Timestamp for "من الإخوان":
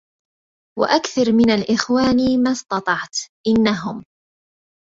1.33-2.43